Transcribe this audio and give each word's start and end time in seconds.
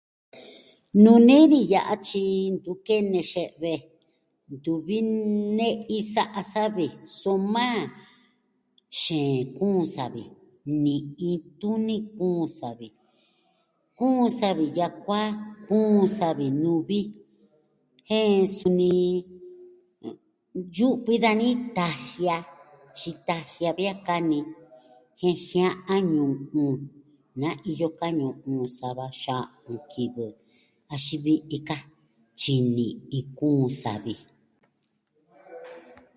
Nuu 1.03 1.19
nee 1.27 1.43
ni 1.51 1.59
ya'a, 1.73 1.93
tyi... 2.07 2.23
ntu 2.55 2.71
kene 2.85 3.19
xe've. 3.31 3.73
Ntuvi 4.53 4.97
ne'i 5.57 5.97
sa'a 6.13 6.41
savi. 6.53 6.87
Soma 7.21 7.65
xeen 9.01 9.41
kuun 9.57 9.83
savi, 9.95 10.23
ni'i 10.83 11.31
tuni 11.59 11.97
kuun 12.17 12.45
savi. 12.59 12.89
Kuun 13.97 14.25
savi 14.39 14.65
yakuaa, 14.77 15.29
kuun 15.67 16.05
savi 16.19 16.47
nuvi. 16.63 16.99
Jen 18.09 18.33
suni 18.57 18.91
yu'vi 20.75 21.13
dani 21.23 21.47
tajia, 21.75 22.37
tyi 22.97 23.11
tajia 23.27 23.69
vi 23.77 23.83
a 23.93 23.95
kani. 24.07 24.39
Jen 25.19 25.37
jia'an 25.47 26.03
ñu'un. 26.15 26.75
Na 27.41 27.49
iyo 27.71 27.87
ka 27.99 28.07
ñu'un 28.17 28.65
sava 28.79 29.05
xa'un 29.21 29.79
kivɨ, 29.91 30.25
axin 30.93 31.19
vi 31.25 31.33
tika. 31.49 31.77
Tyi 32.39 32.53
ni'i 32.75 33.19
kuun 33.37 33.69
savi. 33.81 34.15